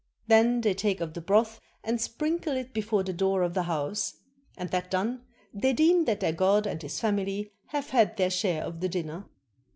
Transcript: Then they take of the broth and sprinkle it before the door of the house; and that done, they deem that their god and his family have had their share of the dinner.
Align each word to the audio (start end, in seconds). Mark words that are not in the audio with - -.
Then 0.25 0.61
they 0.61 0.73
take 0.73 0.99
of 0.99 1.13
the 1.13 1.21
broth 1.21 1.59
and 1.83 2.01
sprinkle 2.01 2.57
it 2.57 2.73
before 2.73 3.03
the 3.03 3.13
door 3.13 3.43
of 3.43 3.53
the 3.53 3.61
house; 3.61 4.15
and 4.57 4.67
that 4.71 4.89
done, 4.89 5.21
they 5.53 5.73
deem 5.73 6.05
that 6.05 6.21
their 6.21 6.33
god 6.33 6.65
and 6.65 6.81
his 6.81 6.99
family 6.99 7.51
have 7.67 7.91
had 7.91 8.17
their 8.17 8.31
share 8.31 8.63
of 8.63 8.79
the 8.79 8.89
dinner. 8.89 9.25